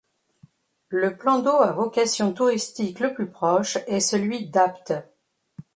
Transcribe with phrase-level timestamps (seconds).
[0.89, 4.93] Le plan d'eau à vocation touristique le plus proche est celui d'Apt.